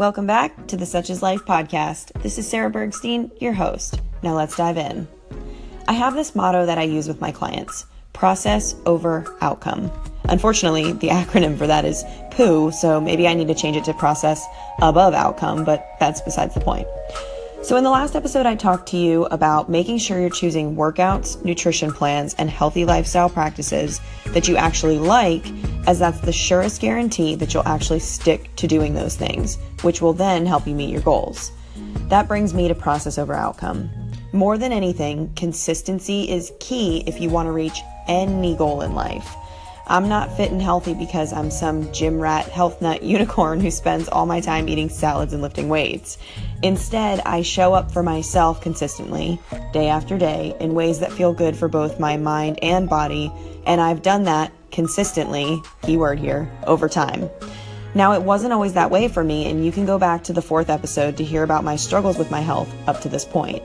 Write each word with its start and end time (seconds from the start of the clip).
Welcome 0.00 0.26
back 0.26 0.66
to 0.68 0.78
the 0.78 0.86
Such 0.86 1.10
is 1.10 1.20
Life 1.20 1.44
podcast. 1.44 2.22
This 2.22 2.38
is 2.38 2.48
Sarah 2.48 2.70
Bergstein, 2.70 3.30
your 3.38 3.52
host. 3.52 4.00
Now 4.22 4.34
let's 4.34 4.56
dive 4.56 4.78
in. 4.78 5.06
I 5.88 5.92
have 5.92 6.14
this 6.14 6.34
motto 6.34 6.64
that 6.64 6.78
I 6.78 6.84
use 6.84 7.06
with 7.06 7.20
my 7.20 7.30
clients 7.30 7.84
process 8.14 8.74
over 8.86 9.26
outcome. 9.42 9.92
Unfortunately, 10.24 10.92
the 10.92 11.08
acronym 11.08 11.58
for 11.58 11.66
that 11.66 11.84
is 11.84 12.02
POO, 12.30 12.70
so 12.70 12.98
maybe 12.98 13.28
I 13.28 13.34
need 13.34 13.48
to 13.48 13.54
change 13.54 13.76
it 13.76 13.84
to 13.84 13.92
process 13.92 14.42
above 14.80 15.12
outcome, 15.12 15.66
but 15.66 15.86
that's 16.00 16.22
besides 16.22 16.54
the 16.54 16.60
point. 16.60 16.88
So, 17.62 17.76
in 17.76 17.84
the 17.84 17.90
last 17.90 18.16
episode, 18.16 18.46
I 18.46 18.54
talked 18.54 18.88
to 18.88 18.96
you 18.96 19.26
about 19.26 19.68
making 19.68 19.98
sure 19.98 20.18
you're 20.18 20.30
choosing 20.30 20.76
workouts, 20.76 21.44
nutrition 21.44 21.92
plans, 21.92 22.34
and 22.38 22.48
healthy 22.48 22.86
lifestyle 22.86 23.28
practices 23.28 24.00
that 24.28 24.48
you 24.48 24.56
actually 24.56 24.98
like, 24.98 25.44
as 25.90 25.98
that's 25.98 26.20
the 26.20 26.32
surest 26.32 26.80
guarantee 26.80 27.34
that 27.34 27.52
you'll 27.52 27.66
actually 27.66 27.98
stick 27.98 28.54
to 28.54 28.68
doing 28.68 28.94
those 28.94 29.16
things, 29.16 29.58
which 29.82 30.00
will 30.00 30.12
then 30.12 30.46
help 30.46 30.64
you 30.64 30.72
meet 30.72 30.88
your 30.88 31.00
goals. 31.00 31.50
That 32.10 32.28
brings 32.28 32.54
me 32.54 32.68
to 32.68 32.76
process 32.76 33.18
over 33.18 33.34
outcome. 33.34 33.90
More 34.32 34.56
than 34.56 34.70
anything, 34.70 35.34
consistency 35.34 36.30
is 36.30 36.52
key 36.60 37.02
if 37.08 37.20
you 37.20 37.28
want 37.28 37.48
to 37.48 37.50
reach 37.50 37.80
any 38.06 38.54
goal 38.54 38.82
in 38.82 38.94
life. 38.94 39.34
I'm 39.88 40.08
not 40.08 40.36
fit 40.36 40.52
and 40.52 40.62
healthy 40.62 40.94
because 40.94 41.32
I'm 41.32 41.50
some 41.50 41.92
gym 41.92 42.20
rat 42.20 42.46
health 42.46 42.80
nut 42.80 43.02
unicorn 43.16 43.58
who 43.58 43.72
spends 43.72 44.08
all 44.08 44.26
my 44.26 44.38
time 44.38 44.68
eating 44.68 44.90
salads 44.90 45.32
and 45.32 45.42
lifting 45.42 45.68
weights. 45.68 46.18
Instead, 46.62 47.18
I 47.26 47.42
show 47.42 47.74
up 47.74 47.90
for 47.90 48.04
myself 48.04 48.60
consistently, 48.60 49.40
day 49.72 49.88
after 49.88 50.16
day, 50.18 50.54
in 50.60 50.74
ways 50.74 51.00
that 51.00 51.10
feel 51.10 51.32
good 51.32 51.56
for 51.56 51.66
both 51.66 51.98
my 51.98 52.16
mind 52.16 52.60
and 52.62 52.88
body, 52.88 53.32
and 53.66 53.80
I've 53.80 54.02
done 54.02 54.22
that 54.24 54.52
consistently, 54.70 55.62
keyword 55.82 56.18
here, 56.18 56.50
over 56.66 56.88
time. 56.88 57.28
Now, 57.94 58.12
it 58.12 58.22
wasn't 58.22 58.52
always 58.52 58.74
that 58.74 58.90
way 58.90 59.08
for 59.08 59.24
me, 59.24 59.50
and 59.50 59.64
you 59.64 59.72
can 59.72 59.84
go 59.84 59.98
back 59.98 60.22
to 60.24 60.32
the 60.32 60.42
fourth 60.42 60.70
episode 60.70 61.16
to 61.16 61.24
hear 61.24 61.42
about 61.42 61.64
my 61.64 61.76
struggles 61.76 62.18
with 62.18 62.30
my 62.30 62.40
health 62.40 62.72
up 62.86 63.00
to 63.00 63.08
this 63.08 63.24
point. 63.24 63.62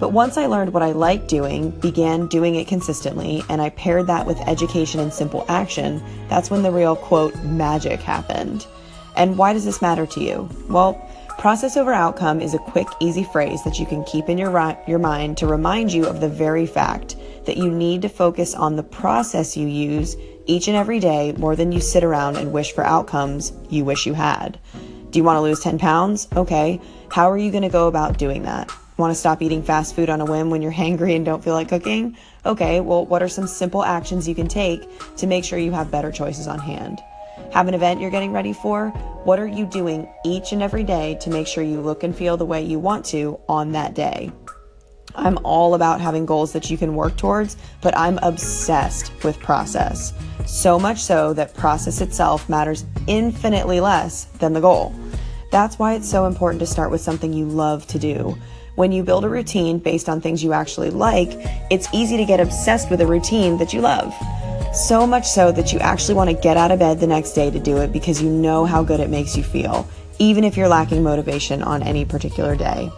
But 0.00 0.12
once 0.12 0.36
I 0.36 0.46
learned 0.46 0.72
what 0.72 0.82
I 0.82 0.90
liked 0.90 1.28
doing, 1.28 1.70
began 1.70 2.26
doing 2.26 2.56
it 2.56 2.66
consistently, 2.66 3.44
and 3.48 3.62
I 3.62 3.70
paired 3.70 4.08
that 4.08 4.26
with 4.26 4.40
education 4.48 4.98
and 4.98 5.12
simple 5.12 5.44
action, 5.48 6.02
that's 6.28 6.50
when 6.50 6.64
the 6.64 6.72
real 6.72 6.96
quote 6.96 7.36
magic 7.44 8.00
happened. 8.00 8.66
And 9.14 9.38
why 9.38 9.52
does 9.52 9.64
this 9.64 9.80
matter 9.80 10.04
to 10.06 10.20
you? 10.20 10.48
Well, 10.68 10.94
process 11.38 11.76
over 11.76 11.92
outcome 11.92 12.40
is 12.40 12.52
a 12.52 12.58
quick, 12.58 12.88
easy 12.98 13.22
phrase 13.22 13.62
that 13.62 13.78
you 13.78 13.86
can 13.86 14.02
keep 14.02 14.28
in 14.28 14.38
your, 14.38 14.50
ri- 14.50 14.76
your 14.88 14.98
mind 14.98 15.38
to 15.38 15.46
remind 15.46 15.92
you 15.92 16.06
of 16.06 16.20
the 16.20 16.28
very 16.28 16.66
fact 16.66 17.14
that 17.44 17.56
you 17.56 17.70
need 17.70 18.02
to 18.02 18.08
focus 18.08 18.54
on 18.54 18.74
the 18.74 18.82
process 18.82 19.56
you 19.56 19.68
use 19.68 20.16
each 20.46 20.68
and 20.68 20.76
every 20.76 20.98
day 20.98 21.32
more 21.32 21.56
than 21.56 21.72
you 21.72 21.80
sit 21.80 22.04
around 22.04 22.36
and 22.36 22.52
wish 22.52 22.72
for 22.72 22.84
outcomes 22.84 23.52
you 23.70 23.84
wish 23.84 24.06
you 24.06 24.14
had. 24.14 24.58
Do 25.10 25.18
you 25.18 25.24
want 25.24 25.36
to 25.36 25.42
lose 25.42 25.60
10 25.60 25.78
pounds? 25.78 26.28
Okay. 26.34 26.80
How 27.10 27.30
are 27.30 27.38
you 27.38 27.50
going 27.50 27.62
to 27.62 27.68
go 27.68 27.86
about 27.88 28.18
doing 28.18 28.42
that? 28.44 28.70
Want 28.96 29.10
to 29.10 29.18
stop 29.18 29.42
eating 29.42 29.62
fast 29.62 29.94
food 29.94 30.08
on 30.08 30.20
a 30.20 30.24
whim 30.24 30.50
when 30.50 30.62
you're 30.62 30.72
hangry 30.82 31.16
and 31.16 31.24
don't 31.24 31.44
feel 31.44 31.54
like 31.54 31.68
cooking? 31.68 32.16
Okay, 32.44 32.80
well, 32.80 33.04
what 33.06 33.22
are 33.22 33.28
some 33.28 33.46
simple 33.46 33.84
actions 33.84 34.26
you 34.26 34.34
can 34.34 34.48
take 34.48 34.88
to 35.16 35.26
make 35.26 35.44
sure 35.44 35.58
you 35.58 35.72
have 35.72 35.90
better 35.90 36.10
choices 36.10 36.46
on 36.46 36.58
hand? 36.58 37.00
Have 37.52 37.68
an 37.68 37.74
event 37.74 38.00
you're 38.00 38.10
getting 38.10 38.32
ready 38.32 38.52
for? 38.52 38.88
What 39.24 39.38
are 39.38 39.46
you 39.46 39.66
doing 39.66 40.08
each 40.24 40.52
and 40.52 40.62
every 40.62 40.84
day 40.84 41.16
to 41.20 41.30
make 41.30 41.46
sure 41.46 41.62
you 41.62 41.80
look 41.80 42.02
and 42.02 42.16
feel 42.16 42.36
the 42.36 42.46
way 42.46 42.62
you 42.62 42.78
want 42.78 43.04
to 43.06 43.38
on 43.48 43.72
that 43.72 43.94
day? 43.94 44.32
I'm 45.14 45.38
all 45.44 45.74
about 45.74 46.00
having 46.00 46.26
goals 46.26 46.52
that 46.52 46.70
you 46.70 46.78
can 46.78 46.94
work 46.94 47.16
towards, 47.16 47.56
but 47.80 47.96
I'm 47.96 48.18
obsessed 48.22 49.12
with 49.24 49.38
process. 49.40 50.12
So 50.46 50.78
much 50.78 50.98
so 50.98 51.32
that 51.34 51.54
process 51.54 52.00
itself 52.00 52.48
matters 52.48 52.84
infinitely 53.06 53.80
less 53.80 54.24
than 54.38 54.52
the 54.52 54.60
goal. 54.60 54.94
That's 55.50 55.78
why 55.78 55.94
it's 55.94 56.08
so 56.08 56.26
important 56.26 56.60
to 56.60 56.66
start 56.66 56.90
with 56.90 57.00
something 57.00 57.32
you 57.32 57.44
love 57.44 57.86
to 57.88 57.98
do. 57.98 58.36
When 58.74 58.90
you 58.90 59.02
build 59.02 59.24
a 59.24 59.28
routine 59.28 59.78
based 59.78 60.08
on 60.08 60.20
things 60.20 60.42
you 60.42 60.54
actually 60.54 60.90
like, 60.90 61.28
it's 61.70 61.88
easy 61.92 62.16
to 62.16 62.24
get 62.24 62.40
obsessed 62.40 62.90
with 62.90 63.02
a 63.02 63.06
routine 63.06 63.58
that 63.58 63.74
you 63.74 63.82
love. 63.82 64.14
So 64.74 65.06
much 65.06 65.26
so 65.26 65.52
that 65.52 65.72
you 65.72 65.78
actually 65.80 66.14
want 66.14 66.30
to 66.30 66.36
get 66.36 66.56
out 66.56 66.70
of 66.70 66.78
bed 66.78 66.98
the 66.98 67.06
next 67.06 67.32
day 67.32 67.50
to 67.50 67.60
do 67.60 67.76
it 67.76 67.92
because 67.92 68.22
you 68.22 68.30
know 68.30 68.64
how 68.64 68.82
good 68.82 69.00
it 69.00 69.10
makes 69.10 69.36
you 69.36 69.42
feel, 69.42 69.86
even 70.18 70.42
if 70.42 70.56
you're 70.56 70.68
lacking 70.68 71.02
motivation 71.02 71.62
on 71.62 71.82
any 71.82 72.06
particular 72.06 72.56
day. 72.56 72.90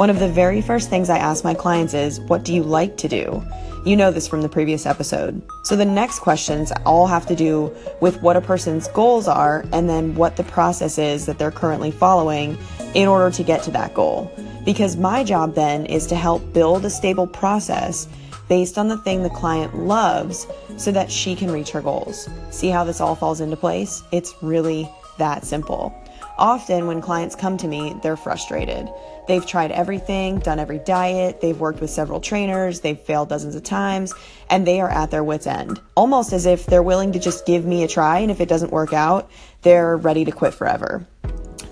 One 0.00 0.08
of 0.08 0.18
the 0.18 0.30
very 0.30 0.62
first 0.62 0.88
things 0.88 1.10
I 1.10 1.18
ask 1.18 1.44
my 1.44 1.52
clients 1.52 1.92
is, 1.92 2.20
What 2.20 2.42
do 2.42 2.54
you 2.54 2.62
like 2.62 2.96
to 2.96 3.06
do? 3.06 3.44
You 3.84 3.96
know 3.96 4.10
this 4.10 4.26
from 4.26 4.40
the 4.40 4.48
previous 4.48 4.86
episode. 4.86 5.42
So 5.62 5.76
the 5.76 5.84
next 5.84 6.20
questions 6.20 6.72
all 6.86 7.06
have 7.06 7.26
to 7.26 7.36
do 7.36 7.70
with 8.00 8.22
what 8.22 8.34
a 8.34 8.40
person's 8.40 8.88
goals 8.88 9.28
are 9.28 9.62
and 9.74 9.90
then 9.90 10.14
what 10.14 10.38
the 10.38 10.44
process 10.44 10.96
is 10.96 11.26
that 11.26 11.38
they're 11.38 11.50
currently 11.50 11.90
following 11.90 12.56
in 12.94 13.08
order 13.08 13.30
to 13.30 13.42
get 13.42 13.62
to 13.64 13.70
that 13.72 13.92
goal. 13.92 14.32
Because 14.64 14.96
my 14.96 15.22
job 15.22 15.54
then 15.54 15.84
is 15.84 16.06
to 16.06 16.14
help 16.14 16.50
build 16.54 16.82
a 16.86 16.90
stable 16.90 17.26
process 17.26 18.08
based 18.48 18.78
on 18.78 18.88
the 18.88 18.96
thing 18.96 19.22
the 19.22 19.28
client 19.28 19.76
loves 19.76 20.46
so 20.78 20.90
that 20.92 21.12
she 21.12 21.36
can 21.36 21.50
reach 21.50 21.72
her 21.72 21.82
goals. 21.82 22.26
See 22.48 22.70
how 22.70 22.84
this 22.84 23.02
all 23.02 23.16
falls 23.16 23.42
into 23.42 23.54
place? 23.58 24.02
It's 24.12 24.34
really 24.40 24.90
that 25.18 25.44
simple. 25.44 25.94
Often, 26.40 26.86
when 26.86 27.02
clients 27.02 27.36
come 27.36 27.58
to 27.58 27.68
me, 27.68 27.94
they're 28.02 28.16
frustrated. 28.16 28.88
They've 29.28 29.46
tried 29.46 29.72
everything, 29.72 30.38
done 30.38 30.58
every 30.58 30.78
diet, 30.78 31.42
they've 31.42 31.60
worked 31.60 31.82
with 31.82 31.90
several 31.90 32.18
trainers, 32.18 32.80
they've 32.80 32.98
failed 32.98 33.28
dozens 33.28 33.54
of 33.54 33.62
times, 33.62 34.14
and 34.48 34.66
they 34.66 34.80
are 34.80 34.88
at 34.88 35.10
their 35.10 35.22
wits' 35.22 35.46
end. 35.46 35.82
Almost 35.94 36.32
as 36.32 36.46
if 36.46 36.64
they're 36.64 36.82
willing 36.82 37.12
to 37.12 37.18
just 37.18 37.44
give 37.44 37.66
me 37.66 37.84
a 37.84 37.88
try, 37.88 38.20
and 38.20 38.30
if 38.30 38.40
it 38.40 38.48
doesn't 38.48 38.72
work 38.72 38.94
out, 38.94 39.30
they're 39.60 39.98
ready 39.98 40.24
to 40.24 40.32
quit 40.32 40.54
forever. 40.54 41.06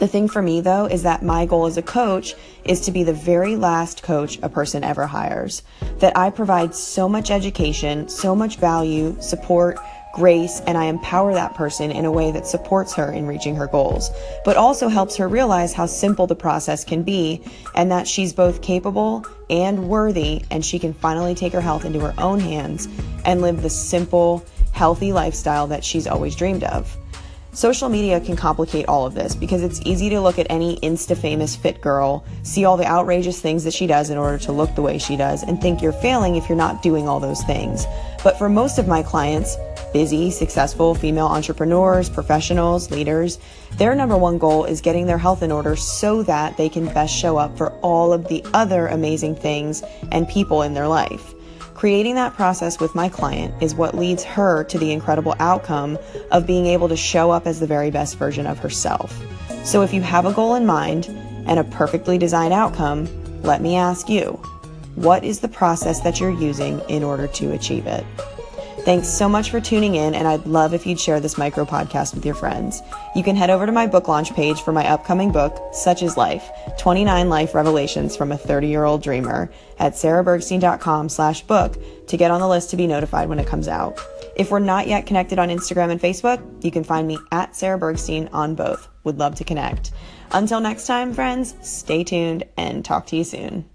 The 0.00 0.08
thing 0.08 0.28
for 0.28 0.42
me 0.42 0.60
though 0.60 0.84
is 0.84 1.04
that 1.04 1.22
my 1.22 1.46
goal 1.46 1.64
as 1.64 1.78
a 1.78 1.82
coach 1.82 2.34
is 2.64 2.82
to 2.82 2.90
be 2.90 3.02
the 3.02 3.14
very 3.14 3.56
last 3.56 4.02
coach 4.02 4.38
a 4.42 4.48
person 4.48 4.84
ever 4.84 5.06
hires. 5.06 5.62
That 6.00 6.18
I 6.18 6.28
provide 6.28 6.74
so 6.74 7.08
much 7.08 7.30
education, 7.30 8.08
so 8.08 8.34
much 8.34 8.56
value, 8.56 9.16
support, 9.20 9.78
grace, 10.16 10.60
and 10.66 10.78
I 10.78 10.86
empower 10.86 11.34
that 11.34 11.54
person 11.54 11.90
in 11.90 12.06
a 12.06 12.10
way 12.10 12.30
that 12.30 12.46
supports 12.46 12.94
her 12.94 13.12
in 13.12 13.26
reaching 13.26 13.54
her 13.56 13.66
goals, 13.66 14.10
but 14.46 14.56
also 14.56 14.88
helps 14.88 15.14
her 15.16 15.28
realize 15.28 15.74
how 15.74 15.84
simple 15.84 16.26
the 16.26 16.34
process 16.34 16.84
can 16.84 17.02
be 17.02 17.42
and 17.74 17.92
that 17.92 18.08
she's 18.08 18.32
both 18.32 18.62
capable 18.62 19.26
and 19.50 19.90
worthy 19.90 20.42
and 20.50 20.64
she 20.64 20.78
can 20.78 20.94
finally 20.94 21.34
take 21.34 21.52
her 21.52 21.60
health 21.60 21.84
into 21.84 22.00
her 22.00 22.14
own 22.16 22.40
hands 22.40 22.88
and 23.26 23.42
live 23.42 23.60
the 23.60 23.68
simple, 23.68 24.42
healthy 24.72 25.12
lifestyle 25.12 25.66
that 25.66 25.84
she's 25.84 26.06
always 26.06 26.34
dreamed 26.34 26.64
of. 26.64 26.96
Social 27.56 27.88
media 27.88 28.20
can 28.20 28.36
complicate 28.36 28.84
all 28.86 29.06
of 29.06 29.14
this 29.14 29.34
because 29.34 29.62
it's 29.62 29.80
easy 29.86 30.10
to 30.10 30.20
look 30.20 30.38
at 30.38 30.46
any 30.50 30.76
insta 30.80 31.16
famous 31.16 31.56
fit 31.56 31.80
girl, 31.80 32.22
see 32.42 32.66
all 32.66 32.76
the 32.76 32.84
outrageous 32.84 33.40
things 33.40 33.64
that 33.64 33.72
she 33.72 33.86
does 33.86 34.10
in 34.10 34.18
order 34.18 34.36
to 34.36 34.52
look 34.52 34.74
the 34.74 34.82
way 34.82 34.98
she 34.98 35.16
does, 35.16 35.42
and 35.42 35.58
think 35.58 35.80
you're 35.80 35.90
failing 35.90 36.36
if 36.36 36.50
you're 36.50 36.58
not 36.58 36.82
doing 36.82 37.08
all 37.08 37.18
those 37.18 37.42
things. 37.44 37.86
But 38.22 38.36
for 38.36 38.50
most 38.50 38.78
of 38.78 38.86
my 38.86 39.02
clients, 39.02 39.56
busy, 39.90 40.30
successful 40.30 40.94
female 40.94 41.28
entrepreneurs, 41.28 42.10
professionals, 42.10 42.90
leaders, 42.90 43.38
their 43.78 43.94
number 43.94 44.18
one 44.18 44.36
goal 44.36 44.66
is 44.66 44.82
getting 44.82 45.06
their 45.06 45.16
health 45.16 45.42
in 45.42 45.50
order 45.50 45.76
so 45.76 46.22
that 46.24 46.58
they 46.58 46.68
can 46.68 46.84
best 46.92 47.16
show 47.16 47.38
up 47.38 47.56
for 47.56 47.70
all 47.80 48.12
of 48.12 48.28
the 48.28 48.44
other 48.52 48.88
amazing 48.88 49.34
things 49.34 49.82
and 50.12 50.28
people 50.28 50.60
in 50.60 50.74
their 50.74 50.88
life. 50.88 51.32
Creating 51.76 52.14
that 52.14 52.32
process 52.32 52.80
with 52.80 52.94
my 52.94 53.06
client 53.06 53.54
is 53.62 53.74
what 53.74 53.94
leads 53.94 54.24
her 54.24 54.64
to 54.64 54.78
the 54.78 54.92
incredible 54.92 55.34
outcome 55.38 55.98
of 56.30 56.46
being 56.46 56.64
able 56.64 56.88
to 56.88 56.96
show 56.96 57.30
up 57.30 57.46
as 57.46 57.60
the 57.60 57.66
very 57.66 57.90
best 57.90 58.16
version 58.16 58.46
of 58.46 58.58
herself. 58.58 59.22
So 59.62 59.82
if 59.82 59.92
you 59.92 60.00
have 60.00 60.24
a 60.24 60.32
goal 60.32 60.54
in 60.54 60.64
mind 60.64 61.04
and 61.46 61.58
a 61.58 61.64
perfectly 61.64 62.16
designed 62.16 62.54
outcome, 62.54 63.06
let 63.42 63.60
me 63.60 63.76
ask 63.76 64.08
you, 64.08 64.40
what 64.94 65.22
is 65.22 65.40
the 65.40 65.48
process 65.48 66.00
that 66.00 66.18
you're 66.18 66.30
using 66.30 66.80
in 66.88 67.04
order 67.04 67.26
to 67.26 67.52
achieve 67.52 67.86
it? 67.86 68.06
Thanks 68.86 69.08
so 69.08 69.28
much 69.28 69.50
for 69.50 69.60
tuning 69.60 69.96
in, 69.96 70.14
and 70.14 70.28
I'd 70.28 70.46
love 70.46 70.72
if 70.72 70.86
you'd 70.86 71.00
share 71.00 71.18
this 71.18 71.36
micro 71.36 71.64
podcast 71.64 72.14
with 72.14 72.24
your 72.24 72.36
friends. 72.36 72.84
You 73.16 73.24
can 73.24 73.34
head 73.34 73.50
over 73.50 73.66
to 73.66 73.72
my 73.72 73.88
book 73.88 74.06
launch 74.06 74.32
page 74.32 74.60
for 74.60 74.70
my 74.70 74.86
upcoming 74.86 75.32
book, 75.32 75.60
Such 75.72 76.04
is 76.04 76.16
Life 76.16 76.48
29 76.78 77.28
Life 77.28 77.52
Revelations 77.52 78.16
from 78.16 78.30
a 78.30 78.38
30 78.38 78.68
year 78.68 78.84
old 78.84 79.02
dreamer, 79.02 79.50
at 79.80 79.94
sarahbergstein.com 79.94 81.08
slash 81.08 81.42
book 81.42 81.76
to 82.06 82.16
get 82.16 82.30
on 82.30 82.40
the 82.40 82.46
list 82.46 82.70
to 82.70 82.76
be 82.76 82.86
notified 82.86 83.28
when 83.28 83.40
it 83.40 83.48
comes 83.48 83.66
out. 83.66 84.00
If 84.36 84.52
we're 84.52 84.60
not 84.60 84.86
yet 84.86 85.04
connected 85.04 85.40
on 85.40 85.48
Instagram 85.48 85.90
and 85.90 86.00
Facebook, 86.00 86.64
you 86.64 86.70
can 86.70 86.84
find 86.84 87.08
me 87.08 87.18
at 87.32 87.56
Sarah 87.56 87.80
Bergstein 87.80 88.28
on 88.32 88.54
both. 88.54 88.86
Would 89.02 89.18
love 89.18 89.34
to 89.34 89.44
connect. 89.44 89.90
Until 90.30 90.60
next 90.60 90.86
time, 90.86 91.12
friends, 91.12 91.56
stay 91.60 92.04
tuned 92.04 92.44
and 92.56 92.84
talk 92.84 93.06
to 93.06 93.16
you 93.16 93.24
soon. 93.24 93.68